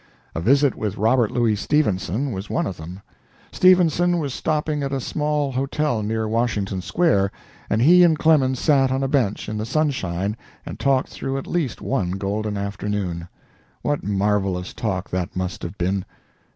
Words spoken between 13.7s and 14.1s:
What